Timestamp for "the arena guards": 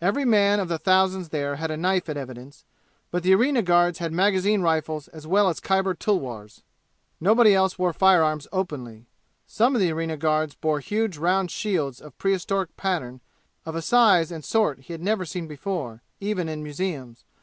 3.22-3.98, 9.82-10.54